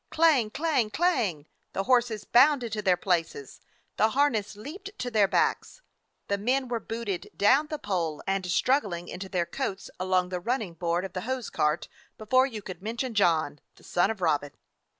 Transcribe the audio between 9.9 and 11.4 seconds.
along the run ning board of the